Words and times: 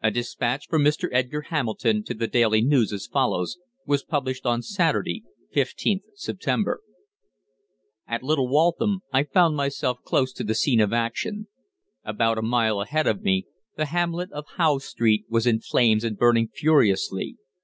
A 0.00 0.12
despatch 0.12 0.68
from 0.68 0.84
Mr. 0.84 1.08
Edgar 1.10 1.40
Hamilton 1.48 2.04
to 2.04 2.14
the 2.14 2.28
"Daily 2.28 2.62
News," 2.62 2.92
as 2.92 3.08
follows, 3.08 3.58
was 3.84 4.04
published 4.04 4.46
on 4.46 4.62
Saturday, 4.62 5.24
15th 5.52 6.02
September: 6.14 6.82
"At 8.06 8.22
Little 8.22 8.46
Waltham 8.48 9.00
I 9.12 9.24
found 9.24 9.56
myself 9.56 9.98
close 10.04 10.32
to 10.34 10.44
the 10.44 10.54
scene 10.54 10.80
of 10.80 10.92
action. 10.92 11.48
About 12.04 12.38
a 12.38 12.42
mile 12.42 12.80
ahead 12.80 13.08
of 13.08 13.22
me 13.22 13.46
the 13.76 13.86
hamlet 13.86 14.30
of 14.30 14.46
Howe 14.56 14.78
Street 14.78 15.24
was 15.28 15.48
in 15.48 15.58
flames 15.58 16.04
and 16.04 16.16
burning 16.16 16.46
furiously. 16.54 17.36